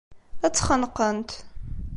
Ad 0.45 0.51
tt-xenqent. 0.53 1.31